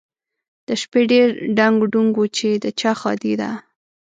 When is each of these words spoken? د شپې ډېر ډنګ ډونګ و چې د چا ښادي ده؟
د 0.67 0.69
شپې 0.81 1.01
ډېر 1.11 1.27
ډنګ 1.57 1.77
ډونګ 1.91 2.13
و 2.17 2.25
چې 2.37 2.49
د 2.63 2.65
چا 2.79 2.91
ښادي 2.99 3.33
ده؟ 3.41 3.51